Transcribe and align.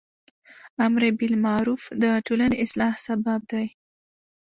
امر 0.85 1.03
بالمعروف 1.19 1.81
د 2.01 2.03
ټولنی 2.27 2.55
اصلاح 2.65 2.93
سبب 3.05 3.39
دی. 3.51 3.65